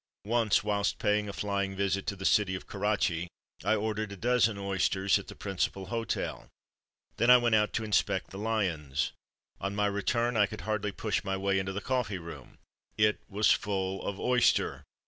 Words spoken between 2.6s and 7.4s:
Kurachi, I ordered a dozen oysters at the principal hotel. Then I